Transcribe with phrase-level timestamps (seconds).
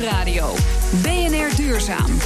[0.00, 0.54] Nieuwsradio.
[1.02, 2.18] BNR Duurzaam.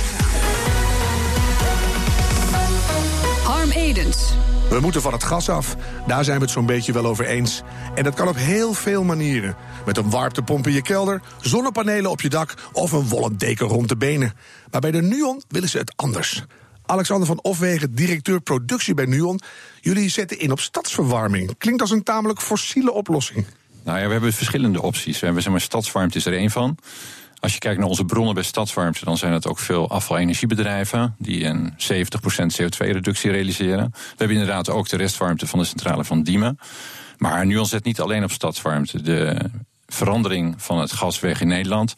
[3.45, 4.33] Harm Edens.
[4.71, 5.77] We moeten van het gas af.
[6.07, 7.63] Daar zijn we het zo'n beetje wel over eens.
[7.95, 9.57] En dat kan op heel veel manieren.
[9.87, 13.89] Met een warmtepomp in je kelder, zonnepanelen op je dak of een wollen deken rond
[13.89, 14.33] de benen.
[14.71, 16.45] Maar bij de Nuon willen ze het anders.
[16.87, 19.41] Alexander van Ofwegen, directeur productie bij Nuon.
[19.81, 21.59] Jullie zetten in op stadsverwarming.
[21.59, 23.47] Klinkt als een tamelijk fossiele oplossing.
[23.85, 25.19] Nou ja, we hebben verschillende opties.
[25.19, 26.79] We hebben zeg maar, stadswarmte is er één van.
[27.45, 31.45] Als je kijkt naar onze bronnen bij stadswarmte, dan zijn het ook veel afvalenergiebedrijven die
[31.45, 31.75] een 70%
[32.63, 33.91] CO2-reductie realiseren.
[33.93, 36.59] We hebben inderdaad ook de restwarmte van de centrale van Diemen.
[37.19, 39.03] Maar nu zet niet alleen op stadswarmte.
[39.03, 39.51] De
[39.87, 41.95] verandering van het gasweg in Nederland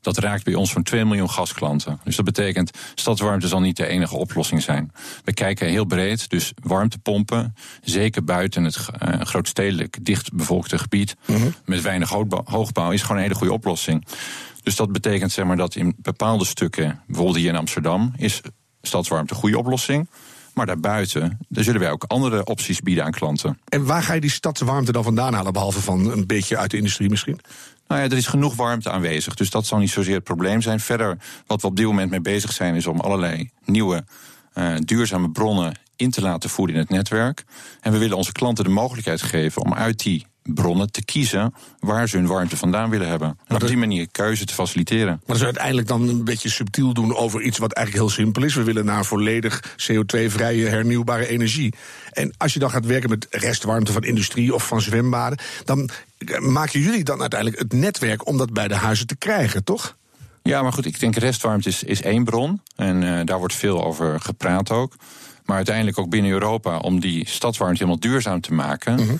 [0.00, 2.00] dat raakt bij ons zo'n 2 miljoen gasklanten.
[2.04, 4.92] Dus dat betekent, stadswarmte zal niet de enige oplossing zijn.
[5.24, 11.50] We kijken heel breed, dus warmtepompen, zeker buiten het uh, grootstedelijk dichtbevolkte gebied, mhm.
[11.64, 12.08] met weinig
[12.44, 14.04] hoogbouw, is gewoon een hele goede oplossing.
[14.62, 18.40] Dus dat betekent zeg maar, dat in bepaalde stukken, bijvoorbeeld hier in Amsterdam, is
[18.82, 20.08] stadswarmte een goede oplossing.
[20.54, 23.58] Maar daarbuiten daar zullen wij ook andere opties bieden aan klanten.
[23.68, 26.76] En waar ga je die stadswarmte dan vandaan halen, behalve van een beetje uit de
[26.76, 27.40] industrie misschien?
[27.86, 30.80] Nou ja, er is genoeg warmte aanwezig, dus dat zal niet zozeer het probleem zijn.
[30.80, 34.04] Verder, wat we op dit moment mee bezig zijn, is om allerlei nieuwe
[34.54, 37.44] uh, duurzame bronnen in te laten voeren in het netwerk.
[37.80, 42.08] En we willen onze klanten de mogelijkheid geven om uit die bronnen te kiezen waar
[42.08, 43.38] ze hun warmte vandaan willen hebben.
[43.46, 45.06] En op die manier keuze te faciliteren.
[45.06, 48.42] Maar dat is uiteindelijk dan een beetje subtiel doen over iets wat eigenlijk heel simpel
[48.42, 48.54] is.
[48.54, 51.74] We willen naar volledig CO2-vrije hernieuwbare energie.
[52.12, 55.90] En als je dan gaat werken met restwarmte van industrie of van zwembaden, dan
[56.38, 59.96] maken jullie dan uiteindelijk het netwerk om dat bij de huizen te krijgen, toch?
[60.42, 62.60] Ja, maar goed, ik denk restwarmte is, is één bron.
[62.76, 64.94] En uh, daar wordt veel over gepraat ook.
[65.44, 68.94] Maar uiteindelijk ook binnen Europa, om die stadswarmte helemaal duurzaam te maken.
[68.94, 69.14] Mhm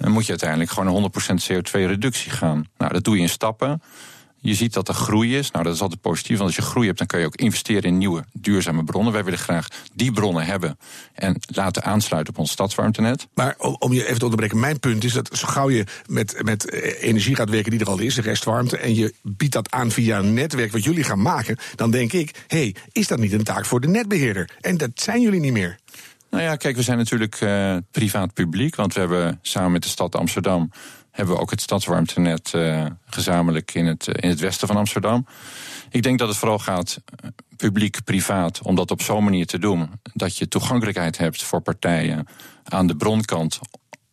[0.00, 2.64] dan moet je uiteindelijk gewoon een 100% CO2-reductie gaan.
[2.76, 3.82] Nou, dat doe je in stappen.
[4.42, 5.50] Je ziet dat er groei is.
[5.50, 6.36] Nou, dat is altijd positief.
[6.36, 9.12] Want als je groei hebt, dan kan je ook investeren in nieuwe duurzame bronnen.
[9.12, 10.78] Wij willen graag die bronnen hebben
[11.12, 13.26] en laten aansluiten op ons stadswarmtenet.
[13.34, 16.70] Maar om je even te onderbreken, mijn punt is dat zo gauw je met, met
[16.70, 19.90] eh, energie gaat werken die er al is, de restwarmte, en je biedt dat aan
[19.90, 23.32] via een netwerk wat jullie gaan maken, dan denk ik, hé, hey, is dat niet
[23.32, 24.50] een taak voor de netbeheerder?
[24.60, 25.78] En dat zijn jullie niet meer.
[26.30, 28.76] Nou ja, kijk, we zijn natuurlijk uh, privaat publiek.
[28.76, 30.70] Want we hebben samen met de stad Amsterdam
[31.10, 35.26] hebben we ook het stadswarmtenet uh, gezamenlijk in het, in het westen van Amsterdam.
[35.90, 37.00] Ik denk dat het vooral gaat
[37.56, 42.26] publiek-privaat om dat op zo'n manier te doen dat je toegankelijkheid hebt voor partijen
[42.64, 43.58] aan de bronkant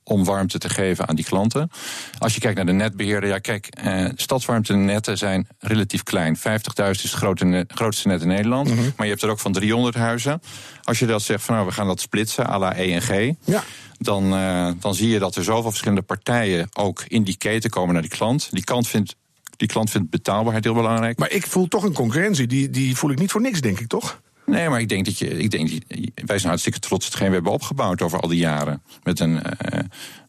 [0.07, 1.71] om warmte te geven aan die klanten.
[2.17, 6.37] Als je kijkt naar de netbeheerder, ja, kijk, eh, stadswarmtenetten zijn relatief klein.
[6.37, 8.69] 50.000 is het grootste net in Nederland.
[8.69, 8.81] Mhm.
[8.95, 10.41] Maar je hebt er ook van 300 huizen.
[10.83, 13.35] Als je dat zegt van nou, we gaan dat splitsen, à la ENG.
[13.43, 13.63] Ja.
[13.99, 17.93] Dan, uh, dan zie je dat er zoveel verschillende partijen ook in die keten komen
[17.93, 18.47] naar die klant.
[18.51, 19.15] Die klant vindt
[19.55, 21.17] die klant vindt betaalbaarheid heel belangrijk.
[21.17, 22.47] Maar ik voel toch een concurrentie.
[22.47, 24.21] Die, die voel ik niet voor niks, denk ik toch?
[24.51, 25.37] Nee, maar ik denk dat je.
[25.37, 25.69] Ik denk,
[26.15, 28.81] wij zijn hartstikke trots op hetgeen we hebben opgebouwd over al die jaren.
[29.03, 29.79] Met een, uh,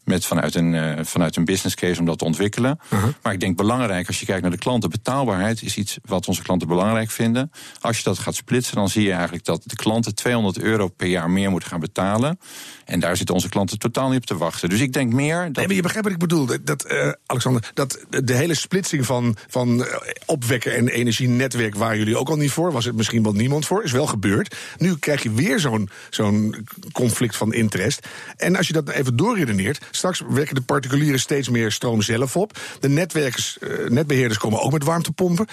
[0.03, 2.79] met vanuit, een, uh, vanuit een business case om dat te ontwikkelen.
[2.93, 3.09] Uh -huh.
[3.21, 6.41] Maar ik denk belangrijk, als je kijkt naar de klanten, betaalbaarheid is iets wat onze
[6.41, 7.51] klanten belangrijk vinden.
[7.81, 11.07] Als je dat gaat splitsen, dan zie je eigenlijk dat de klanten 200 euro per
[11.07, 12.39] jaar meer moeten gaan betalen.
[12.85, 14.69] En daar zitten onze klanten totaal niet op te wachten.
[14.69, 15.45] Dus ik denk meer.
[15.45, 15.55] Dat...
[15.55, 16.45] Nee, maar je begrijpt wat ik bedoel.
[16.63, 19.85] Dat, uh, Alexander, dat de hele splitsing van, van
[20.25, 22.71] opwekken en energienetwerk waren jullie ook al niet voor.
[22.71, 23.83] Was het misschien wel niemand voor.
[23.83, 24.55] Is wel gebeurd.
[24.77, 28.07] Nu krijg je weer zo'n zo'n conflict van interest.
[28.37, 32.59] En als je dat even doorredeneert, straks wekken de particulieren steeds meer stroom zelf op.
[32.79, 35.47] De netwerkers, uh, netbeheerders komen ook met warmtepompen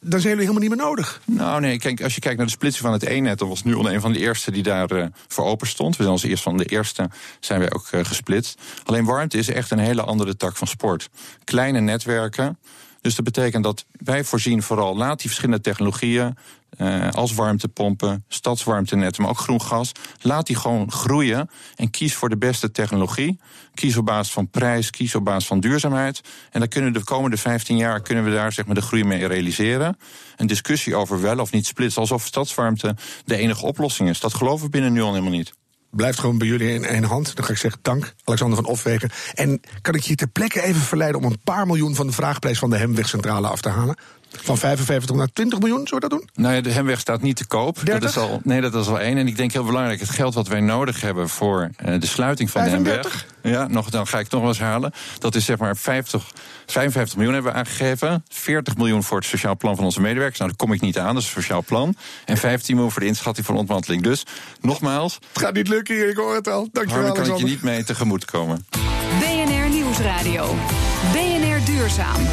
[0.00, 1.20] dan zijn jullie helemaal niet meer nodig.
[1.24, 3.38] Nou nee, kijk, als je kijkt naar de splitsing van het E-net...
[3.38, 5.96] dan was nu een van de eerste die daar uh, voor open stond.
[5.96, 8.60] We zijn als eerst van de eerste zijn wij ook uh, gesplitst.
[8.84, 11.08] Alleen warmte is echt een hele andere tak van sport.
[11.44, 12.58] Kleine netwerken,
[13.00, 16.36] dus dat betekent dat wij voorzien vooral, laat die verschillende technologieën,
[16.76, 22.28] uh, als warmtepompen, stadswarmtenetten, maar ook groen gas, laat die gewoon groeien en kies voor
[22.28, 23.40] de beste technologie.
[23.74, 26.20] Kies op basis van prijs, kies op basis van duurzaamheid.
[26.50, 29.04] En dan kunnen we de komende 15 jaar kunnen we daar zeg maar, de groei
[29.04, 29.98] mee realiseren.
[30.36, 34.20] Een discussie over wel of niet splitsen, alsof stadswarmte de enige oplossing is.
[34.20, 35.52] Dat geloven we binnen nu al helemaal niet
[35.98, 37.36] blijft gewoon bij jullie in één hand.
[37.36, 39.10] Dan ga ik zeggen dank, Alexander van Ofwegen.
[39.34, 42.58] En kan ik je ter plekke even verleiden om een paar miljoen van de vraagprijs
[42.58, 43.96] van de Hemwegcentrale af te halen?
[44.30, 46.28] Van 55 naar 20 miljoen, zullen we dat doen?
[46.34, 47.78] Nou ja, de Hemweg staat niet te koop.
[47.84, 49.16] Dat is al, nee, dat is al één.
[49.16, 52.50] En ik denk heel belangrijk, het geld wat wij nodig hebben voor uh, de sluiting
[52.50, 53.02] van 35?
[53.02, 53.60] de Hemweg.
[53.60, 54.92] Ja, nog, dan ga ik nog wel eens halen.
[55.18, 56.30] Dat is zeg maar 50,
[56.66, 58.24] 55 miljoen hebben we aangegeven.
[58.28, 60.38] 40 miljoen voor het sociaal plan van onze medewerkers.
[60.38, 61.96] Nou, daar kom ik niet aan, dat is het sociaal plan.
[62.24, 64.02] En 15 miljoen voor de inschatting van ontmanteling.
[64.02, 64.22] Dus,
[64.60, 65.18] nogmaals...
[65.32, 66.68] Het gaat niet lukken hier, ik hoor het al.
[66.72, 68.66] Dankjewel, Waarom kan ik je niet mee tegemoet komen.
[69.18, 70.54] BNR Nieuwsradio.
[71.12, 72.26] BNR Duurzaam.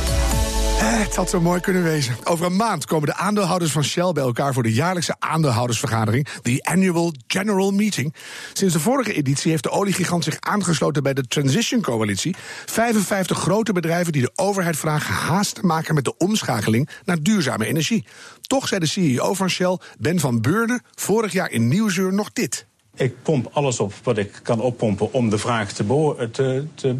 [0.75, 2.15] Uh, het had zo mooi kunnen wezen.
[2.23, 6.59] Over een maand komen de aandeelhouders van Shell bij elkaar voor de jaarlijkse aandeelhoudersvergadering, de
[6.63, 8.15] Annual General Meeting.
[8.53, 12.35] Sinds de vorige editie heeft de oliegigant zich aangesloten bij de Transition Coalitie.
[12.65, 17.65] 55 grote bedrijven die de overheid vragen haast te maken met de omschakeling naar duurzame
[17.65, 18.05] energie.
[18.41, 22.65] Toch zei de CEO van Shell, Ben van Beurne, vorig jaar in Nieuwsuur nog dit.
[22.95, 25.85] Ik pomp alles op wat ik kan oppompen om de vraag te,
[26.31, 26.95] te, te,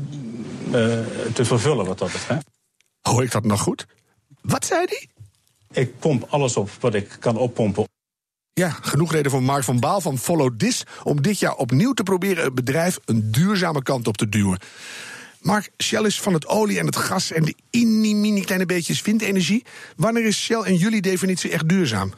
[0.67, 2.54] uh, te vervullen wat dat betreft.
[3.09, 3.85] Hoor ik dat nog goed?
[4.41, 5.07] Wat zei hij?
[5.83, 7.83] Ik pomp alles op wat ik kan oppompen.
[8.53, 12.03] Ja, genoeg reden voor Mark van Baal van Follow This om dit jaar opnieuw te
[12.03, 14.59] proberen het bedrijf een duurzame kant op te duwen.
[15.39, 17.55] Mark, Shell is van het olie en het gas en de
[18.15, 19.65] mini kleine beetjes windenergie.
[19.95, 22.13] Wanneer is Shell in jullie definitie echt duurzaam?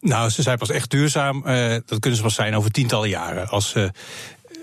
[0.00, 1.36] Nou, ze zijn pas echt duurzaam.
[1.46, 3.48] Uh, dat kunnen ze pas zijn over tientallen jaren.
[3.48, 3.90] Als ze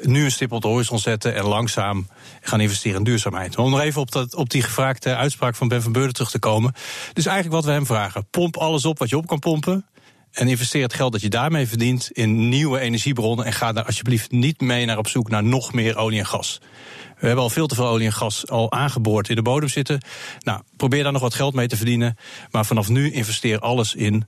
[0.07, 2.07] nu een stip op de horizon zetten en langzaam
[2.41, 3.57] gaan investeren in duurzaamheid.
[3.57, 6.39] Om nog even op, dat, op die gevraagde uitspraak van Ben van Beurden terug te
[6.39, 6.73] komen.
[7.13, 9.85] Dus eigenlijk wat we hem vragen: pomp alles op wat je op kan pompen.
[10.31, 13.45] En investeer het geld dat je daarmee verdient in nieuwe energiebronnen.
[13.45, 16.61] En ga daar alsjeblieft niet mee naar op zoek naar nog meer olie en gas.
[17.19, 20.01] We hebben al veel te veel olie en gas al aangeboord in de bodem zitten.
[20.39, 22.17] Nou, probeer daar nog wat geld mee te verdienen.
[22.51, 24.27] Maar vanaf nu investeer alles in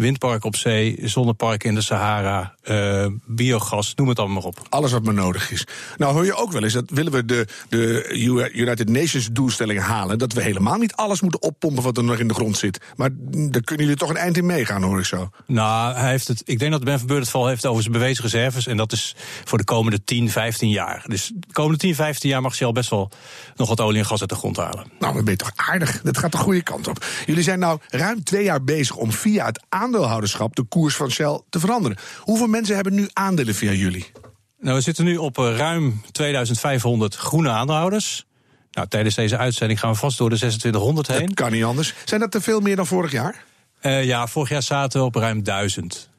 [0.00, 4.66] windpark op zee, zonnepark in de Sahara, uh, biogas, noem het allemaal maar op.
[4.68, 5.66] Alles wat maar nodig is.
[5.96, 8.08] Nou hoor je ook wel eens dat willen we de, de
[8.54, 12.28] United Nations doelstelling halen, dat we helemaal niet alles moeten oppompen wat er nog in
[12.28, 12.80] de grond zit.
[12.96, 15.30] Maar daar kunnen jullie toch een eind in meegaan, hoor ik zo.
[15.46, 18.22] Nou, hij heeft het, ik denk dat Ben van het vooral heeft over zijn bewezen
[18.22, 18.66] reserves.
[18.66, 19.14] En dat is
[19.44, 21.04] voor de komende 10, 15 jaar.
[21.06, 23.10] Dus de komende 10, 15 jaar mag Shell best wel
[23.56, 24.86] nog wat olie en gas uit de grond halen.
[24.98, 26.00] Nou, dan ben je toch aardig.
[26.02, 27.04] Dat gaat de goede kant op.
[27.26, 31.10] Jullie zijn nou ruim twee jaar bezig om via het aan aandeelhouderschap de koers van
[31.10, 31.98] Shell te veranderen.
[32.20, 34.12] Hoeveel mensen hebben nu aandelen via jullie?
[34.60, 38.26] Nou, we zitten nu op eh, ruim 2500 groene aandeelhouders.
[38.70, 41.26] Nou, tijdens deze uitzending gaan we vast door de 2600 heen.
[41.26, 41.94] Dat kan niet anders.
[42.04, 43.44] Zijn dat te veel meer dan vorig jaar?
[43.82, 46.10] Uh, ja, vorig jaar zaten we op ruim 1000.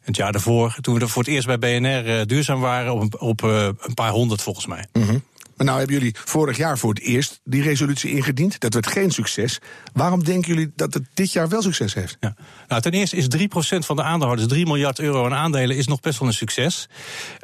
[0.00, 2.94] Het jaar daarvoor, toen we er voor het eerst bij BNR uh, eh, duurzaam waren,
[2.94, 4.86] op, op uh, een paar honderd volgens mij.
[4.92, 5.22] Mm -hmm.
[5.60, 8.60] Maar nou hebben jullie vorig jaar voor het eerst die resolutie ingediend.
[8.60, 9.58] Dat werd geen succes.
[9.92, 12.16] Waarom denken jullie dat het dit jaar wel succes heeft?
[12.20, 12.34] Ja.
[12.68, 16.00] Nou, ten eerste is 3% van de aandeelhouders, 3 miljard euro aan aandelen, is nog
[16.00, 16.88] best wel een succes.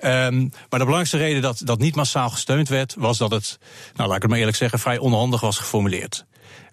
[0.05, 3.59] Um, maar de belangrijkste reden dat dat niet massaal gesteund werd, was dat het,
[3.95, 6.27] nou laat ik het maar eerlijk zeggen, vrij onhandig was geformuleerd.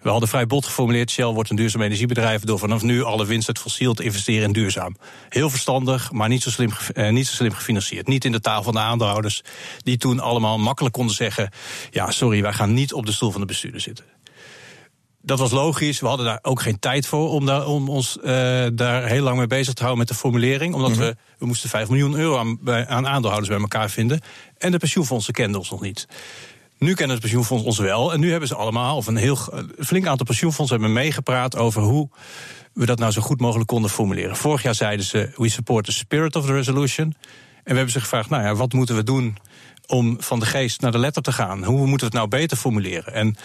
[0.04, 3.48] We hadden vrij bot geformuleerd: Shell wordt een duurzaam energiebedrijf door vanaf nu alle winst
[3.48, 4.96] uit fossiel te investeren in duurzaam.
[5.28, 8.06] Heel verstandig, maar niet zo slim, eh, niet zo slim gefinancierd.
[8.06, 9.42] Niet in de taal van de aandeelhouders,
[9.82, 11.50] die toen allemaal makkelijk konden zeggen:
[11.90, 14.04] ja, sorry, wij gaan niet op de stoel van de bestuurder zitten
[15.24, 16.00] dat was logisch.
[16.00, 18.24] We hadden daar ook geen tijd voor om, daar, om ons uh,
[18.72, 20.74] daar heel lang mee bezig te houden met de formulering.
[20.74, 20.98] Omdat mhm.
[20.98, 22.58] we, we moesten 5 miljoen euro aan,
[22.88, 24.20] aan aandeelhouders bij elkaar vinden.
[24.58, 26.06] En de pensioenfondsen kenden ons nog niet.
[26.84, 28.12] Nu kennen het pensioenfonds ons wel.
[28.12, 29.38] En nu hebben ze allemaal, of een heel
[29.78, 32.08] flink aantal pensioenfondsen hebben meegepraat over hoe
[32.72, 34.36] we dat nou zo goed mogelijk konden formuleren.
[34.36, 37.06] Vorig jaar zeiden ze: We support the spirit of the resolution.
[37.06, 37.14] En
[37.64, 39.36] we hebben ze gevraagd: Nou ja, wat moeten we doen
[39.86, 41.64] om van de geest naar de letter te gaan?
[41.64, 43.14] Hoe moeten we het nou beter formuleren?
[43.14, 43.36] En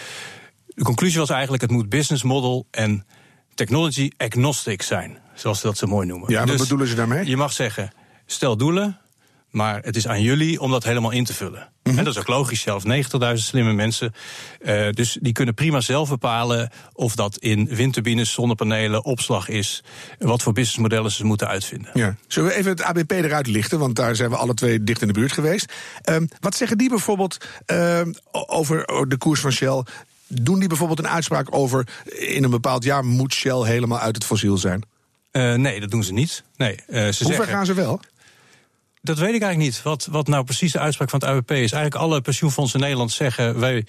[0.67, 3.05] de conclusie was eigenlijk: het moet business model en
[3.53, 5.17] technology agnostic zijn.
[5.33, 6.31] Zoals ze dat zo mooi noemen.
[6.31, 7.25] Ja, wat dus bedoelen ze daarmee?
[7.25, 7.91] Je mag zeggen:
[8.25, 8.99] stel doelen,
[9.51, 11.69] maar het is aan jullie om dat helemaal in te vullen.
[11.83, 12.03] En mhm.
[12.03, 12.83] dat is ook logisch zelf.
[12.83, 14.13] 90.000 slimme mensen.
[14.61, 19.83] Uh, dus die kunnen prima zelf bepalen of dat in windturbines, zonnepanelen, opslag is.
[20.19, 21.91] Wat voor businessmodellen ze moeten uitvinden.
[21.93, 22.15] Ja.
[22.27, 23.79] Zullen we even het ABP eruit lichten?
[23.79, 25.73] Want daar zijn we alle twee dicht in de buurt geweest.
[26.09, 27.37] Um, wat zeggen die bijvoorbeeld
[27.67, 28.01] uh,
[28.31, 29.83] over de koers van Shell?
[30.27, 34.25] Doen die bijvoorbeeld een uitspraak over in een bepaald jaar moet Shell helemaal uit het
[34.25, 34.83] fossiel zijn?
[35.31, 36.43] Uh, nee, dat doen ze niet.
[36.57, 37.99] Nee, ze Hoe ver zeggen, gaan ze wel?
[39.01, 39.81] Dat weet ik eigenlijk niet.
[39.81, 41.71] Wat, wat nou precies de uitspraak van het AWP is.
[41.71, 43.59] Eigenlijk alle pensioenfondsen in Nederland zeggen...
[43.59, 43.85] wij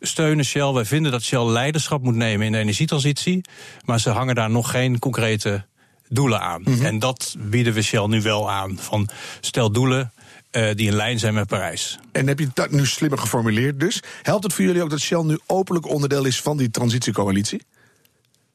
[0.00, 3.40] steunen Shell, wij vinden dat Shell leiderschap moet nemen in de energietransitie.
[3.84, 5.64] Maar ze hangen daar nog geen concrete
[6.08, 6.62] doelen aan.
[6.62, 6.84] Mhm.
[6.84, 8.78] En dat bieden we Shell nu wel aan.
[8.78, 9.08] Van
[9.40, 10.12] stel doelen
[10.52, 11.98] uh, die in lijn zijn met Parijs.
[12.12, 14.02] En heb je dat nu slimmer geformuleerd dus?
[14.22, 17.62] Helpt het voor jullie ook dat Shell nu openlijk onderdeel is van die transitiecoalitie?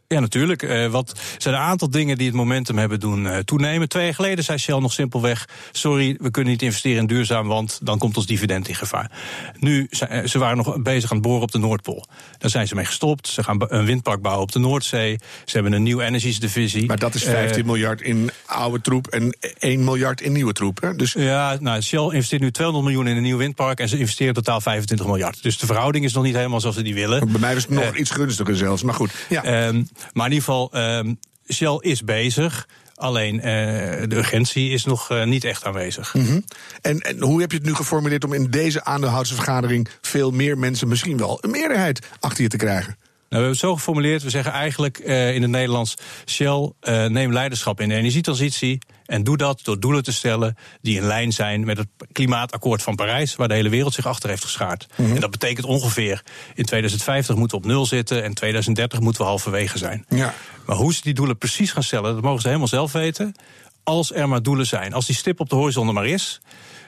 [0.07, 0.63] Ja, natuurlijk.
[0.63, 3.89] Uh, wat zijn een aantal dingen die het momentum hebben doen uh, toenemen.
[3.89, 7.79] Twee jaar geleden zei Shell nog simpelweg: sorry, we kunnen niet investeren in duurzaam, want
[7.83, 9.11] dan komt ons dividend in gevaar.
[9.59, 12.07] Nu, zijn, ze waren nog bezig aan het boren op de Noordpool.
[12.37, 13.27] Daar zijn ze mee gestopt.
[13.27, 15.19] Ze gaan een windpark bouwen op de Noordzee.
[15.45, 16.85] Ze hebben een nieuw energies divisie.
[16.85, 20.81] Maar dat is 15 uh, miljard in oude troep en 1 miljard in nieuwe troep.
[20.81, 20.95] Hè?
[20.95, 21.13] Dus...
[21.13, 24.61] Ja, nou, Shell investeert nu 200 miljoen in een nieuw windpark en ze investeren totaal
[24.61, 25.43] 25 miljard.
[25.43, 27.31] Dus de verhouding is nog niet helemaal zoals ze die willen.
[27.31, 29.11] Bij mij was het nog iets gunstiger zelfs, maar goed.
[29.29, 29.73] Ja.
[29.95, 31.19] Ehm, maar in ieder geval, um,
[31.53, 32.67] Shell is bezig.
[32.95, 36.11] Alleen uh, de urgentie is nog uh, niet echt aanwezig.
[36.11, 36.43] -hmm.
[36.81, 40.87] en, en, hoe heb je het nu geformuleerd om in deze aandeelhoudersvergadering veel meer mensen,
[40.87, 42.97] misschien wel een meerderheid, achter je te krijgen?
[43.29, 44.23] We hebben het zo geformuleerd.
[44.23, 48.79] We zeggen eigenlijk uh, in het Nederlands: Shell, uh, neem leiderschap in de energietransitie.
[49.05, 52.95] En doe dat door doelen te stellen die in lijn zijn met het klimaatakkoord van
[52.95, 54.87] Parijs, waar de hele wereld zich achter heeft geschaard.
[54.95, 55.15] Mm -hmm.
[55.15, 59.27] En dat betekent ongeveer in 2050 moeten we op nul zitten en 2030 moeten we
[59.27, 60.05] halverwege zijn.
[60.09, 60.33] Ja.
[60.65, 63.35] Maar hoe ze die doelen precies gaan stellen, dat mogen ze helemaal zelf weten.
[63.83, 64.93] Als er maar doelen zijn.
[64.93, 66.41] Als die stip op de horizon er maar is,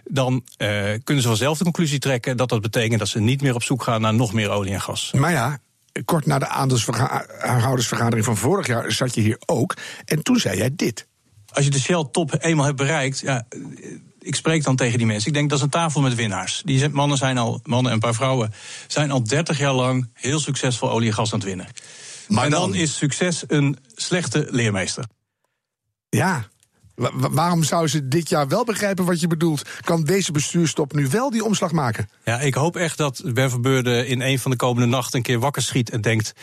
[0.04, 0.68] dan uh,
[1.04, 3.84] kunnen ze vanzelf de conclusie trekken dat dat betekent dat ze niet meer op zoek
[3.84, 5.12] gaan naar nog meer olie en gas.
[5.12, 5.60] Maar ja,
[6.06, 9.76] kort na de aandeelhoudersvergadering van vorig jaar zat je hier ook.
[10.06, 11.08] En toen zei jij dit.
[11.54, 13.20] Als je de Shell-top eenmaal hebt bereikt.
[13.20, 13.48] Ja,
[14.20, 15.28] ik spreek dan tegen die mensen.
[15.28, 16.62] Ik denk dat is een tafel met winnaars.
[16.66, 18.54] Die mannen zijn al, mannen en een paar vrouwen,
[18.88, 21.68] zijn al 30 jaar lang heel succesvol olie en gas aan het winnen.
[22.28, 25.06] Maar en dan, dan is succes een slechte leermeester.
[26.10, 26.48] Ja,
[27.14, 29.70] Waarom zouden ze dit jaar wel begrijpen wat je bedoelt?
[29.82, 32.10] Kan deze bestuurstop nu wel die omslag maken?
[32.24, 35.24] Ja, ik hoop echt dat Ben van Beurden in een van de komende nachten een
[35.24, 36.34] keer wakker schiet en denkt.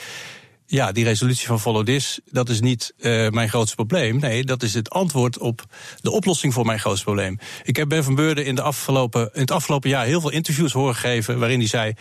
[0.66, 4.18] Ja, die resolutie van Follow This, dat is niet uh, mijn grootste probleem.
[4.18, 5.64] Nee, dat is het antwoord op
[6.00, 7.38] de oplossing voor mijn grootste probleem.
[7.62, 10.72] Ik heb Ben van Beurden in, de afgelopen, in het afgelopen jaar heel veel interviews
[10.72, 11.94] horen geven waarin hij zei.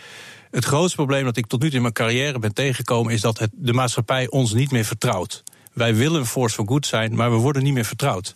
[0.50, 3.38] Het grootste probleem dat ik tot nu toe in mijn carrière ben tegengekomen is dat
[3.38, 5.42] het, de maatschappij ons niet meer vertrouwt.
[5.74, 8.34] Wij willen force for good zijn, maar we worden niet meer vertrouwd.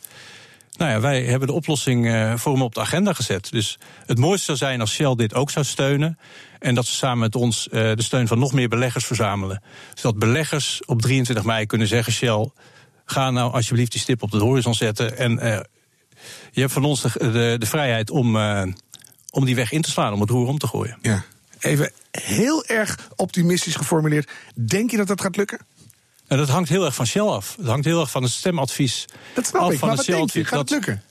[0.76, 3.50] Nou ja, wij hebben de oplossing uh, voor hem op de agenda gezet.
[3.50, 6.18] Dus het mooiste zou zijn als Shell dit ook zou steunen.
[6.58, 9.62] En dat ze samen met ons uh, de steun van nog meer beleggers verzamelen.
[9.94, 12.50] Zodat beleggers op 23 mei kunnen zeggen: Shell,
[13.04, 15.18] ga nou alsjeblieft die stip op de horizon zetten.
[15.18, 15.60] En uh,
[16.50, 18.36] je hebt van ons de, de, de vrijheid om,
[19.30, 20.98] om die weg in te slaan, om het roer om te gooien.
[21.02, 21.24] Ja.
[21.58, 24.30] Even heel erg optimistisch geformuleerd.
[24.54, 25.58] Denk je dat dat gaat lukken?
[26.28, 27.54] En dat hangt heel erg van Shell af.
[27.56, 29.04] Het hangt heel erg van het stemadvies
[29.34, 29.72] dat snap af.
[29.72, 30.44] Ik, van maar het wat denk je?
[30.44, 31.02] Gaat het lukken?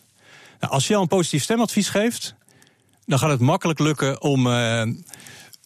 [0.59, 2.35] Nou, als Shell een positief stemadvies geeft,
[3.05, 4.81] dan gaat het makkelijk lukken om uh,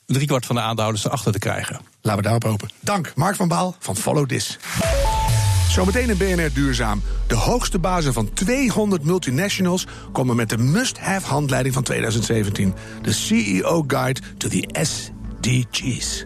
[0.06, 1.80] driekwart van de aandeelhouders erachter te krijgen.
[2.02, 2.70] Laten we daarop hopen.
[2.80, 4.58] Dank, Mark van Baal van Follow This.
[5.70, 7.02] Zometeen in BNR Duurzaam.
[7.28, 12.74] De hoogste bazen van 200 multinationals komen met de must-have handleiding van 2017.
[13.02, 16.26] De CEO Guide to the SDGs.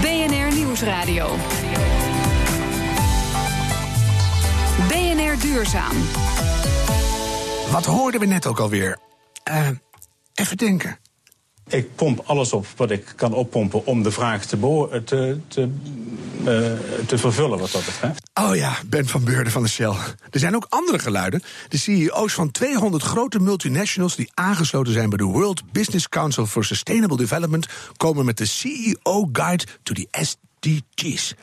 [0.00, 1.36] BNR Nieuwsradio.
[4.76, 5.96] BNR Duurzaam.
[7.70, 8.98] Wat hoorden we net ook alweer?
[9.50, 9.68] Uh,
[10.34, 10.98] even denken.
[11.68, 14.58] Ik pomp alles op wat ik kan oppompen om de vraag te,
[15.04, 15.68] te, te,
[16.40, 18.30] uh, te vervullen wat dat betreft.
[18.34, 19.94] Oh ja, Ben van Beurden van de Shell.
[20.30, 21.42] Er zijn ook andere geluiden.
[21.68, 26.64] De CEO's van 200 grote multinationals die aangesloten zijn bij de World Business Council for
[26.64, 27.66] Sustainable Development
[27.96, 30.08] komen met de CEO Guide to the
[30.66, 31.34] SDGs.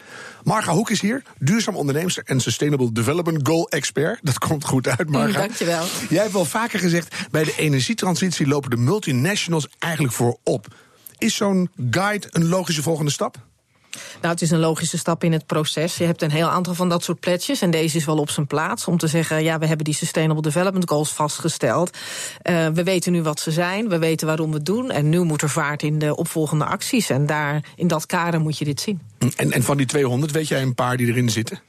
[0.44, 4.20] Marga Hoek is hier, duurzaam onderneemster en Sustainable Development Goal expert.
[4.22, 5.40] Dat komt goed uit, Marga.
[5.40, 5.86] Dankjewel.
[6.10, 10.68] Jij hebt wel vaker gezegd, bij de energietransitie lopen de multinationals eigenlijk voorop.
[11.18, 13.38] Is zo'n guide een logische volgende stap?
[14.22, 15.98] Nou, het is een logische stap in het proces.
[15.98, 17.62] Je hebt een heel aantal van dat soort pledges.
[17.62, 20.42] En deze is wel op zijn plaats om te zeggen: ja, we hebben die Sustainable
[20.42, 21.98] Development Goals vastgesteld.
[22.44, 24.92] Uh, we weten nu wat ze zijn, we weten waarom we het doen.
[24.92, 27.10] En nu moet er vaart in de opvolgende acties.
[27.10, 29.02] En daar, in dat kader moet je dit zien.
[29.36, 31.60] En, en van die 200 weet jij een paar die erin zitten?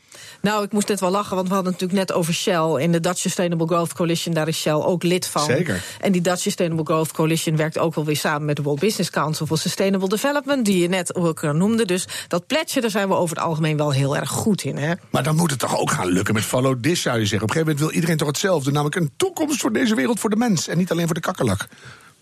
[0.40, 2.82] Nou, ik moest net wel lachen, want we hadden het natuurlijk net over Shell.
[2.82, 5.44] In de Dutch Sustainable Growth Coalition, daar is Shell ook lid van.
[5.44, 5.82] Zeker.
[6.00, 9.10] En die Dutch Sustainable Growth Coalition werkt ook wel weer samen met de World Business
[9.10, 11.84] Council for Sustainable Development, die je net ook noemde.
[11.84, 14.76] Dus dat pledge, daar zijn we over het algemeen wel heel erg goed in.
[14.76, 14.92] Hè?
[15.10, 17.42] Maar dan moet het toch ook gaan lukken met Follow This, zou je zeggen.
[17.42, 20.30] Op een gegeven moment wil iedereen toch hetzelfde, namelijk een toekomst voor deze wereld, voor
[20.30, 21.68] de mens en niet alleen voor de kakkerlak.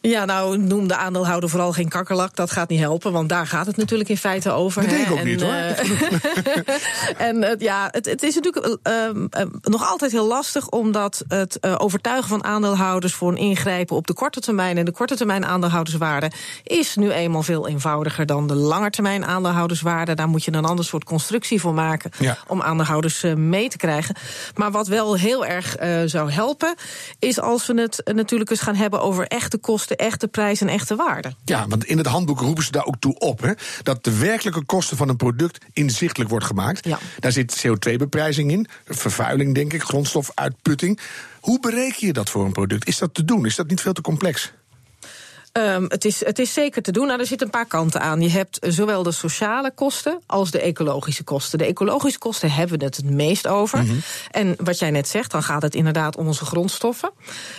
[0.03, 2.37] Ja, nou, noem de aandeelhouder vooral geen kakkerlak.
[2.37, 4.83] Dat gaat niet helpen, want daar gaat het natuurlijk in feite over.
[4.83, 5.53] Dat denk ik ook en, niet, hoor.
[5.53, 5.77] Uh,
[7.29, 10.69] en uh, ja, het, het, is natuurlijk uh, nog altijd heel lastig...
[10.69, 14.79] omdat het eh, overtuigen van aandeelhouders voor een ingrijpen op de korte termijn...
[14.79, 16.31] en de korte termijn aandeelhouderswaarde...
[16.63, 20.15] is nu eenmaal veel eenvoudiger dan de lange termijn aandeelhouderswaarde.
[20.15, 22.11] Daar moet je een ander soort constructie voor maken...
[22.19, 22.39] Ja.
[22.47, 24.17] om aandeelhouders eh, mee te krijgen.
[24.55, 26.75] Maar wat wel heel erg eh, zou helpen...
[27.19, 30.69] is als we het natuurlijk eens gaan hebben over echte kosten de echte prijs en
[30.69, 31.35] echte waarde.
[31.45, 33.41] Ja, want in het handboek roepen ze daar ook toe op.
[33.41, 36.87] Hè, dat de werkelijke kosten van een product inzichtelijk wordt gemaakt.
[36.87, 36.99] Ja.
[37.19, 41.01] Daar zit CO2-beprijzing in, vervuiling denk ik, grondstofuitputting.
[41.41, 42.87] Hoe bereken je dat voor een product?
[42.87, 43.47] Is dat te doen?
[43.47, 44.53] Is dat niet veel te complex?
[45.53, 47.07] Um, het, is, het is zeker te doen.
[47.07, 48.21] Nou, er zitten een paar kanten aan.
[48.21, 51.59] Je hebt zowel de sociale kosten als de ecologische kosten.
[51.59, 53.83] De ecologische kosten hebben we het het meest over.
[53.83, 53.95] Mhm.
[54.31, 57.11] En wat jij net zegt, dan gaat het inderdaad om onze grondstoffen.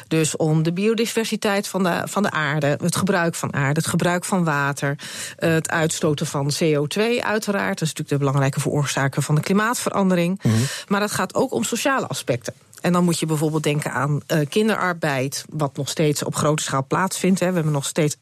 [0.07, 4.25] Dus om de biodiversiteit van de, van de aarde, het gebruik van aarde, het gebruik
[4.25, 4.95] van water,
[5.35, 7.79] het uitstoten van CO2 uiteraard.
[7.79, 10.39] Dat is natuurlijk de belangrijke veroorzaker van de klimaatverandering.
[10.43, 10.55] Mhm.
[10.87, 12.53] Maar het gaat ook om sociale aspecten.
[12.83, 16.85] En dan moet je bijvoorbeeld denken aan uh, kinderarbeid, wat nog steeds op grote schaal
[16.87, 17.39] plaatsvindt.
[17.39, 17.47] Hè.
[17.47, 18.19] We hebben nog steeds 11%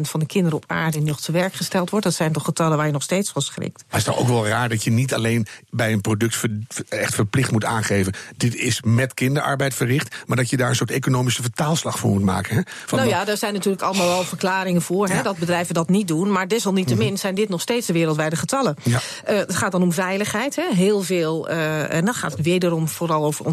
[0.00, 2.04] van de kinderen op aarde die nog te werk gesteld wordt.
[2.04, 3.84] Dat zijn toch getallen waar je nog steeds van schrikt.
[3.90, 6.50] Maar is het ook wel raar dat je niet alleen bij een product ver,
[6.88, 10.90] echt verplicht moet aangeven: dit is met kinderarbeid verricht, maar dat je daar een soort
[10.90, 12.56] economische vertaalslag voor moet maken?
[12.56, 12.62] Hè?
[12.86, 15.14] Van nou ja, daar zijn natuurlijk allemaal wel verklaringen voor, ja.
[15.14, 16.32] hè, dat bedrijven dat niet doen.
[16.32, 17.18] Maar desalniettemin mm -hmm.
[17.18, 18.76] zijn dit nog steeds de wereldwijde getallen.
[18.82, 19.00] Ja.
[19.28, 20.56] Uh, het gaat dan om veiligheid.
[20.56, 20.74] Hè.
[20.74, 23.44] Heel veel, uh, en dan gaat het wederom vooral over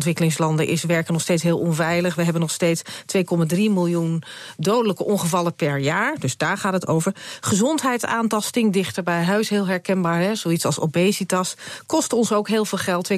[0.43, 2.15] ontwikkelingslanden, is werken nog steeds heel onveilig.
[2.15, 2.81] We hebben nog steeds
[3.17, 4.23] 2,3 miljoen
[4.57, 6.19] dodelijke ongevallen per jaar.
[6.19, 7.15] Dus daar gaat het over.
[7.39, 10.21] Gezondheidsaantasting, dichter bij huis, heel herkenbaar.
[10.21, 10.35] Hè.
[10.35, 11.55] Zoiets als obesitas.
[11.85, 13.17] Kost ons ook heel veel geld, 2,7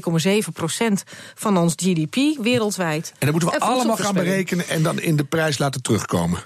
[0.54, 1.04] procent
[1.36, 3.14] van ons GDP wereldwijd.
[3.20, 6.40] En dat moeten we allemaal gaan berekenen en dan in de prijs laten terugkomen.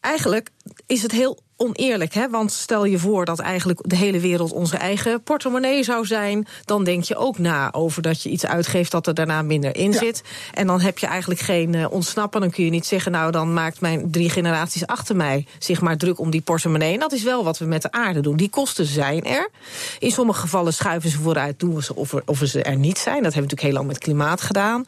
[0.00, 0.50] Eigenlijk
[0.86, 2.14] is het heel oneerlijk.
[2.14, 2.30] Hè?
[2.30, 6.46] Want stel je voor dat eigenlijk de hele wereld onze eigen portemonnee zou zijn.
[6.64, 9.92] Dan denk je ook na over dat je iets uitgeeft dat er daarna minder in
[9.92, 9.98] ja.
[9.98, 10.22] zit.
[10.54, 12.40] En dan heb je eigenlijk geen uh, ontsnappen.
[12.40, 15.96] Dan kun je niet zeggen, nou dan maakt mijn drie generaties achter mij zich maar
[15.96, 16.92] druk om die portemonnee.
[16.92, 18.36] En dat is wel wat we met de aarde doen.
[18.36, 19.50] Die kosten zijn er.
[19.98, 22.98] In sommige gevallen schuiven ze vooruit, doen we ze of, er, of ze er niet
[22.98, 23.22] zijn.
[23.22, 24.84] Dat hebben we natuurlijk heel lang met klimaat gedaan.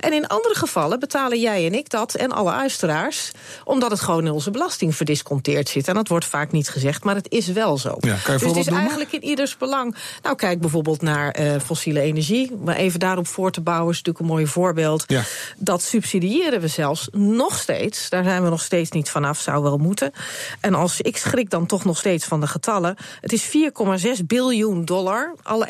[0.00, 3.30] En in andere gevallen betalen jij en ik dat en alle luisteraars.
[3.64, 5.88] Omdat het gewoon in onze belasting verdisconteerd zit.
[5.88, 7.96] En dat wordt vaak niet gezegd, maar het is wel zo.
[8.00, 9.96] Ja, dus het is eigenlijk in ieders belang.
[10.22, 12.56] Nou, kijk bijvoorbeeld naar uh, fossiele energie.
[12.64, 15.04] Maar even daarop voor te bouwen is natuurlijk een mooi voorbeeld.
[15.06, 15.22] Ja.
[15.56, 18.08] Dat subsidiëren we zelfs nog steeds.
[18.08, 20.12] Daar zijn we nog steeds niet vanaf, zou wel moeten.
[20.60, 22.96] En als ik schrik dan toch nog steeds van de getallen.
[23.20, 23.46] Het is
[24.18, 25.34] 4,6 biljoen dollar.
[25.42, 25.66] Alle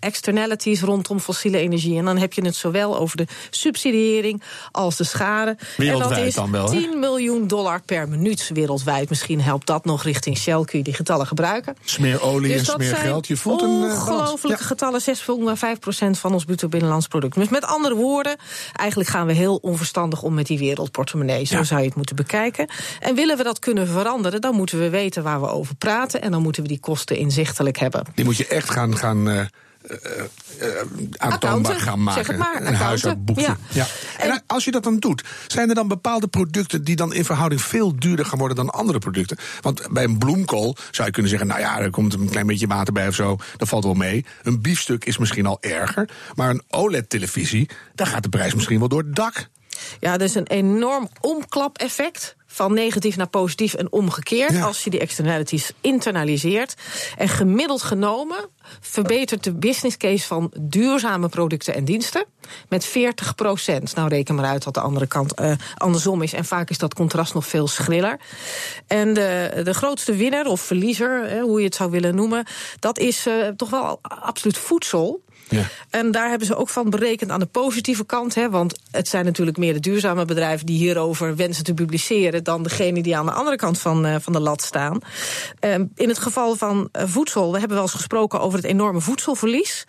[0.00, 1.98] externalities rondom fossiele energie.
[1.98, 5.56] En dan heb je het zowel over de subsidiëring als de schade.
[5.76, 9.08] Wereldwijd en dat is dan wel, 10 miljoen dollar per minuut wereldwijd.
[9.08, 11.76] Misschien helpt dat nog richting Shell, kun je die getallen gebruiken.
[11.84, 13.26] Smeer olie dus en smeer geld.
[13.26, 14.66] Je voelt een ongelofelijke ja.
[14.66, 17.34] getallen, 6,5% van ons bruto binnenlands product.
[17.34, 18.36] Dus met andere woorden,
[18.72, 21.44] eigenlijk gaan we heel onverstandig om met die wereldportemonnee.
[21.44, 21.64] Zo ja.
[21.64, 22.68] zou je het moeten bekijken.
[23.00, 26.22] En willen we dat kunnen veranderen, dan moeten we weten waar we over praten.
[26.22, 28.04] En dan moeten we die kosten inzichtelijk hebben.
[28.14, 28.96] Die moet je echt gaan...
[28.96, 29.40] gaan uh
[29.88, 29.96] uh,
[30.62, 30.68] uh,
[31.16, 32.24] aantoonbaar gaan maken.
[32.24, 33.42] Zeg het maar, een huishoudboekje.
[33.42, 33.56] Ja.
[33.68, 33.86] ja.
[34.18, 37.24] En, en als je dat dan doet, zijn er dan bepaalde producten die dan in
[37.24, 39.36] verhouding veel duurder gaan worden dan andere producten?
[39.60, 42.66] Want bij een bloemkool zou je kunnen zeggen, nou ja, er komt een klein beetje
[42.66, 44.24] water bij of zo, dat valt wel mee.
[44.42, 48.88] Een biefstuk is misschien al erger, maar een OLED-televisie, daar gaat de prijs misschien wel
[48.88, 49.48] door het dak.
[50.00, 54.52] Ja, dat is een enorm omklapeffect van negatief naar positief en omgekeerd.
[54.52, 54.64] Ja.
[54.64, 56.74] Als je die externalities internaliseert.
[57.16, 58.48] En gemiddeld genomen
[58.80, 62.24] verbetert de business case van duurzame producten en diensten
[62.68, 63.94] met 40 procent.
[63.94, 66.32] Nou, reken maar uit wat de andere kant uh, andersom is.
[66.32, 68.20] En vaak is dat contrast nog veel schriller.
[68.86, 72.44] En de, de grootste winnaar of verliezer, hè, hoe je het zou willen noemen,
[72.78, 75.22] dat is uh, toch wel absoluut voedsel.
[75.90, 78.34] En daar hebben ze ook van berekend aan de positieve kant.
[78.34, 82.44] Hè, want het zijn natuurlijk meer de duurzame bedrijven die hierover wensen te publiceren.
[82.44, 84.98] dan degene die aan de andere kant van, uh, van de lat staan.
[85.64, 89.00] Uh, in het geval van uh, voedsel, we hebben wel eens gesproken over het enorme
[89.00, 89.84] voedselverlies.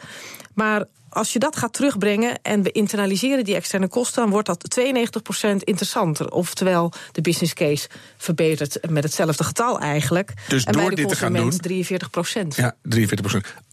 [0.53, 4.79] Maar als je dat gaat terugbrengen en we internaliseren die externe kosten, dan wordt dat
[4.79, 6.31] 92% interessanter.
[6.31, 10.33] Oftewel, de business case verbetert met hetzelfde getal eigenlijk.
[10.47, 11.51] Dus en door bij de dit te gaan doen.
[11.51, 12.55] 43%.
[12.55, 12.97] Ja, 43%.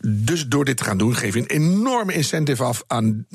[0.04, 3.26] Dus door dit te gaan doen, geef je een enorme incentive af aan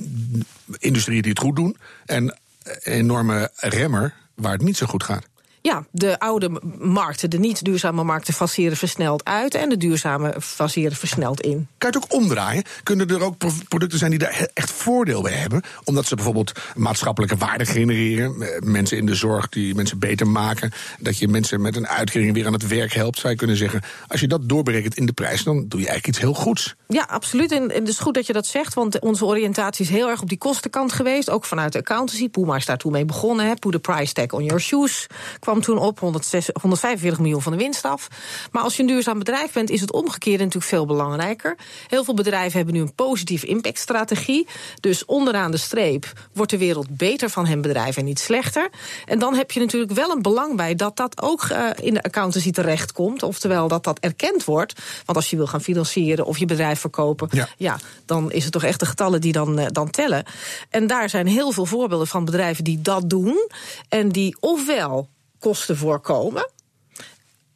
[0.77, 1.77] industrieën die het goed doen.
[2.05, 5.25] En een enorme remmer waar het niet zo goed gaat.
[5.63, 6.49] Ja, de oude
[6.79, 9.55] markten, de niet duurzame markten, faceren versneld uit.
[9.55, 11.67] En de duurzame faceren versneld in.
[11.77, 12.63] Kan je het ook omdraaien?
[12.83, 13.35] Kunnen er ook
[13.67, 15.61] producten zijn die daar echt voordeel bij hebben?
[15.83, 18.35] Omdat ze bijvoorbeeld maatschappelijke waarde genereren.
[18.59, 20.71] Mensen in de zorg die mensen beter maken.
[20.99, 23.19] Dat je mensen met een uitkering weer aan het werk helpt.
[23.19, 23.81] Zou je kunnen zeggen.
[24.07, 26.75] Als je dat doorberekent in de prijs, dan doe je eigenlijk iets heel goeds.
[26.87, 27.51] Ja, absoluut.
[27.51, 28.73] En het is goed dat je dat zegt.
[28.73, 31.29] Want onze oriëntatie is heel erg op die kostenkant geweest.
[31.29, 32.29] Ook vanuit de accountancy.
[32.29, 33.45] Puma is daar toen mee begonnen.
[33.45, 33.55] Hè.
[33.55, 35.07] Put the price tag on your shoes.
[35.39, 38.07] Kwam toen op 106, 145 miljoen van de winst af.
[38.51, 41.57] Maar als je een duurzaam bedrijf bent, is het omgekeerde natuurlijk veel belangrijker.
[41.87, 44.47] Heel veel bedrijven hebben nu een positieve impactstrategie.
[44.79, 48.69] Dus onderaan de streep wordt de wereld beter van hun bedrijf en niet slechter.
[49.05, 52.03] En dan heb je natuurlijk wel een belang bij dat dat ook uh, in de
[52.03, 53.23] accountancy terechtkomt.
[53.23, 54.81] Oftewel dat dat erkend wordt.
[55.05, 58.53] Want als je wil gaan financieren of je bedrijf verkopen, ja, ja dan is het
[58.53, 60.25] toch echt de getallen die dan, uh, dan tellen.
[60.69, 63.49] En daar zijn heel veel voorbeelden van bedrijven die dat doen.
[63.89, 65.09] En die ofwel
[65.43, 66.49] kosten voorkomen.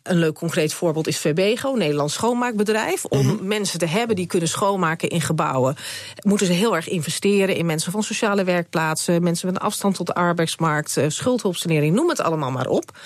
[0.09, 3.05] Een leuk concreet voorbeeld is Verbego, een Nederlands schoonmaakbedrijf.
[3.05, 3.47] Om Mhm.
[3.47, 5.75] mensen te hebben die kunnen schoonmaken in gebouwen,
[6.21, 10.07] moeten ze heel erg investeren in mensen van sociale werkplaatsen, mensen met een afstand tot
[10.07, 12.97] de arbeidsmarkt, eh, schuldhulpsanering, noem het allemaal maar op.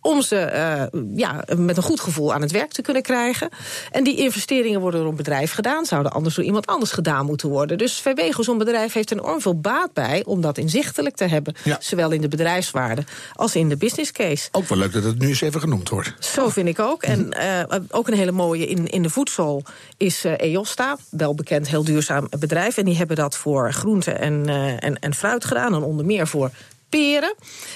[0.00, 0.82] Om ze eh,
[1.16, 3.48] ja, met een goed gevoel aan het werk te kunnen krijgen.
[3.90, 7.48] En die investeringen worden door een bedrijf gedaan, zouden anders door iemand anders gedaan moeten
[7.48, 7.78] worden.
[7.78, 11.54] Dus Verbego, zo'n bedrijf, heeft enorm veel baat bij om dat inzichtelijk te hebben.
[11.64, 11.76] Ja.
[11.80, 14.48] Zowel in de bedrijfswaarde als in de business case.
[14.52, 16.12] Ook wel leuk dat het nu eens even genoemd wordt.
[16.18, 17.02] Zo vind ik ook.
[17.02, 19.62] En eh, ook een hele mooie in, in de voedsel
[19.96, 20.96] is eh, EOSTA.
[21.10, 22.76] Wel bekend, heel duurzaam bedrijf.
[22.76, 25.74] En die hebben dat voor groente en, eh, en, en fruit gedaan.
[25.74, 26.50] En onder meer voor
[26.90, 27.34] peren.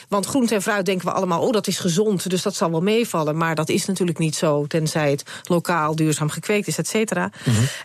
[0.09, 2.81] Want groente en fruit denken we allemaal, oh dat is gezond, dus dat zal wel
[2.81, 3.37] meevallen.
[3.37, 7.31] Maar dat is natuurlijk niet zo, tenzij het lokaal duurzaam gekweekt is, et cetera.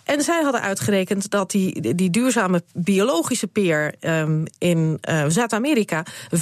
[0.04, 6.40] En zij hadden uitgerekend dat die, die duurzame biologische peer ehm, in eh, Zuid-Amerika 5,7%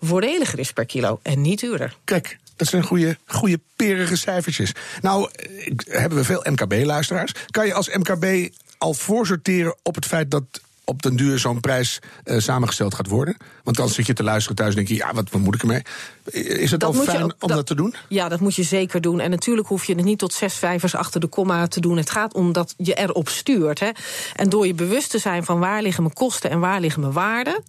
[0.00, 1.96] voordeliger is per kilo en niet duurder.
[2.04, 4.72] Kijk, dat zijn goede, goede perige cijfertjes.
[5.02, 7.32] Nou, eh, hebben we veel MKB-luisteraars.
[7.50, 10.44] Kan je als MKB al voorsorteren op het feit dat
[10.88, 13.36] op den duur zo'n prijs eh, samengesteld gaat worden?
[13.64, 15.60] Want dan zit je te luisteren thuis en denk je, ja, wat, wat moet ik
[15.60, 15.82] ermee?
[16.30, 17.94] Is het Dat al fijn ook- om dat, te doen?
[18.08, 19.20] Ja, dat moet je zeker doen.
[19.20, 21.96] En natuurlijk hoef je het niet tot zes vijvers achter de komma te doen.
[21.96, 23.80] Het gaat om dat je erop stuurt.
[23.80, 23.90] Hè.
[24.34, 27.12] En door je bewust te zijn van waar liggen mijn kosten en waar liggen mijn
[27.12, 27.62] waarden...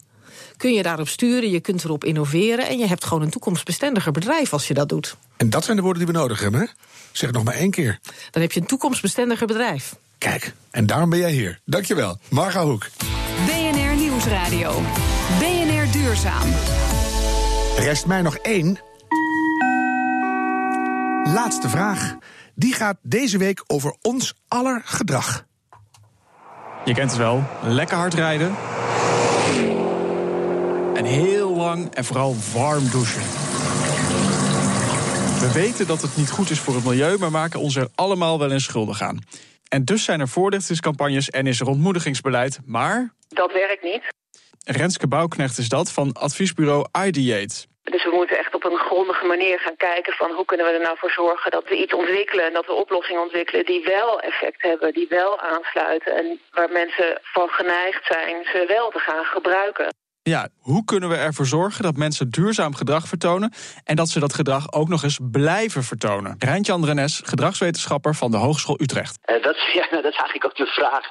[0.57, 2.67] kun je daarop sturen, je kunt erop innoveren...
[2.67, 5.15] en je hebt gewoon een toekomstbestendiger bedrijf als je dat doet.
[5.37, 6.65] En dat zijn de woorden die we nodig hebben, hè?
[7.11, 7.99] Zeg het nog maar één keer.
[8.31, 9.95] Dan heb je een toekomstbestendiger bedrijf.
[10.17, 11.59] Kijk, en daarom ben jij hier.
[11.65, 12.87] Dankjewel, Marga Hoek.
[13.45, 14.81] BNR Nieuwsradio.
[15.39, 16.49] BNR Duurzaam.
[17.77, 18.79] Rest mij nog één.
[21.23, 22.15] Laatste vraag.
[22.55, 25.45] Die gaat deze week over ons aller gedrag.
[26.85, 27.43] Je kent het wel.
[27.63, 28.55] Lekker hard rijden.
[30.93, 33.21] En heel lang en vooral warm douchen.
[35.39, 38.39] We weten dat het niet goed is voor het milieu, maar maken ons er allemaal
[38.39, 39.19] wel eens schuldig aan.
[39.69, 42.59] En dus zijn er voorlichtingscampagnes en is er ontmoedigingsbeleid.
[42.65, 44.03] Maar Dat werkt niet.
[44.65, 47.65] Renske Bouwknecht is dat van adviesbureau Ideate.
[47.83, 50.81] Dus we moeten echt op een grondige manier gaan kijken van hoe kunnen we er
[50.81, 54.61] nou voor zorgen dat we iets ontwikkelen en dat we oplossingen ontwikkelen die wel effect
[54.61, 59.87] hebben, die wel aansluiten en waar mensen van geneigd zijn ze wel te gaan gebruiken.
[60.27, 64.33] Ja, hoe kunnen we ervoor zorgen dat mensen duurzaam gedrag vertonen en dat ze dat
[64.33, 66.35] gedrag ook nog eens blijven vertonen?
[66.39, 69.17] Rijntjan Renes, gedragswetenschapper van de Hogeschool Utrecht.
[69.21, 69.55] Eh, dat,
[70.03, 71.05] dat is eigenlijk ook de vraag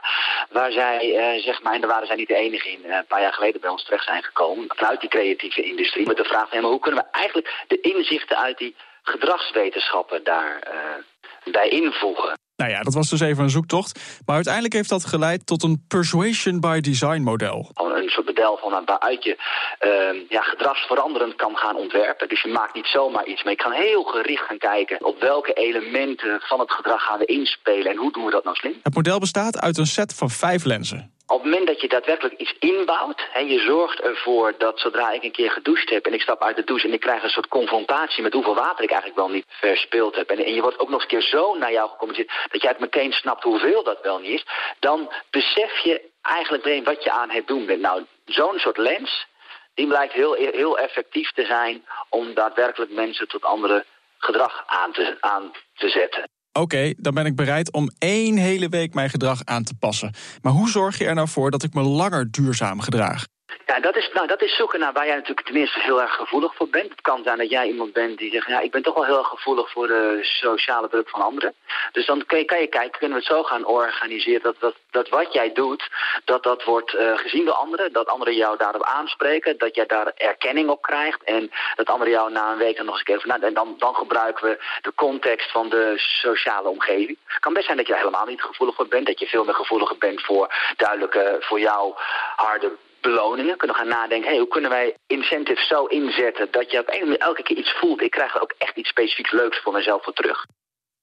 [0.51, 3.07] waar zij, eh, zeg maar, en daar waren zij niet de enige in, eh, een
[3.07, 6.49] paar jaar geleden bij ons terecht zijn gekomen, vanuit die creatieve industrie, met de vraag
[6.49, 12.33] van, hoe kunnen we eigenlijk de inzichten uit die gedragswetenschappen daar eh, bij invoegen?
[12.57, 14.01] Nou ja, dat was dus even een zoektocht.
[14.27, 17.71] Maar uiteindelijk heeft dat geleid tot een persuasion by design model.
[17.75, 19.37] Een soort model van waaruit je
[19.79, 22.29] eh, ja, gedragsveranderend kan gaan ontwerpen.
[22.29, 25.53] Dus je maakt niet zomaar iets, maar je kan heel gericht gaan kijken op welke
[25.53, 28.75] elementen van het gedrag gaan we inspelen en hoe doen we dat nou slim.
[28.83, 31.16] Het model bestaat uit een set van vijf lenzen.
[31.29, 35.23] Op het moment dat je daadwerkelijk iets inbouwt, hè, je zorgt ervoor dat zodra ik
[35.23, 37.49] een keer gedoucht heb en ik stap uit de douche en ik krijg een soort
[37.49, 40.31] confrontatie met hoeveel water ik eigenlijk wel niet verspild heb.
[40.31, 42.71] En, en je wordt ook nog eens een keer zo naar jou gecommuniceerd dat jij
[42.71, 44.47] het meteen snapt hoeveel dat wel niet is.
[44.79, 47.81] Dan besef je eigenlijk meteen wat je aan het doen bent.
[47.81, 49.27] Nou, zo'n soort lens,
[49.75, 53.85] die blijkt heel, heel effectief te zijn om daadwerkelijk mensen tot andere
[54.19, 56.36] gedrag aan te, aan te zetten.
[56.57, 60.13] Oké, dan ben ik bereid om één hele week mijn gedrag aan te passen.
[60.43, 63.25] Maar hoe zorg je er nou voor dat ik me langer duurzaam gedraag?
[63.67, 66.15] Ja, dat is, nou, dat is zoeken naar waar jij natuurlijk ten eerste heel erg
[66.15, 66.91] gevoelig voor bent.
[66.91, 69.19] Het kan zijn dat jij iemand bent die zegt, ja, ik ben toch wel heel
[69.19, 71.55] erg gevoelig voor de sociale druk van anderen.
[71.93, 74.75] Dus dan kan je, kan je kijken, kunnen we het zo gaan organiseren dat, dat,
[74.91, 75.91] dat wat jij doet,
[76.25, 77.93] dat dat wordt uh, gezien door anderen.
[77.93, 81.23] Dat anderen jou daarop aanspreken, dat jij daar erkenning op krijgt.
[81.23, 84.49] En dat anderen jou na een week dan nog eens van, nou, dan, dan gebruiken
[84.49, 87.19] we de context van de sociale omgeving.
[87.25, 89.07] Het kan best zijn dat je daar helemaal niet gevoelig voor bent.
[89.07, 91.95] Dat je veel meer gevoeliger bent voor duidelijke, voor jou
[92.37, 92.73] harde
[93.09, 93.57] beloningen.
[93.57, 97.43] Kunnen gaan nadenken, hoe kunnen wij incentives zo inzetten dat je op een manier elke
[97.43, 98.03] keer iets voelt.
[98.03, 100.47] Ik krijg er ook echt iets specifieks leuks voor mezelf voor terug.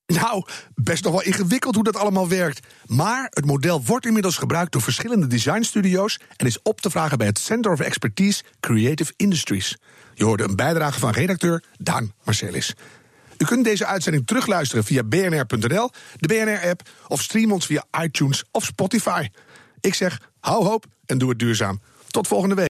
[0.05, 0.43] Nou,
[0.75, 2.67] best nog wel ingewikkeld hoe dat allemaal werkt.
[2.85, 7.27] Maar het model wordt inmiddels gebruikt door verschillende designstudio's en is op te vragen bij
[7.27, 9.77] het Center of Expertise Creative Industries.
[10.13, 12.73] Je hoorde een bijdrage van redacteur Daan Marcelis.
[13.37, 18.63] U kunt deze uitzending terugluisteren via bnr.nl, de BNR-app of stream ons via iTunes of
[18.63, 19.27] Spotify.
[19.81, 21.79] Ik zeg, hou hoop en doe het duurzaam.
[22.13, 22.62] Tot volgende week.